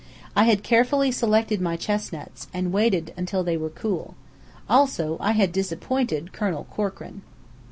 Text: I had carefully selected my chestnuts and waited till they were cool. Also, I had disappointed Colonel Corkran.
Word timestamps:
I 0.35 0.45
had 0.45 0.63
carefully 0.63 1.11
selected 1.11 1.61
my 1.61 1.77
chestnuts 1.77 2.47
and 2.55 2.71
waited 2.73 3.13
till 3.27 3.43
they 3.43 3.55
were 3.55 3.69
cool. 3.69 4.15
Also, 4.67 5.15
I 5.19 5.33
had 5.33 5.51
disappointed 5.51 6.33
Colonel 6.33 6.63
Corkran. 6.75 7.21